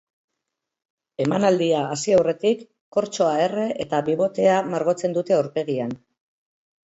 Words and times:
Emanaldia 1.25 1.81
hasi 1.95 2.15
aurretik 2.19 2.63
kortxoa 2.97 3.35
erre 3.43 3.67
eta 3.85 4.01
bibotea 4.09 4.55
margotzen 4.71 5.15
dute 5.19 5.37
aurpegian. 5.41 5.93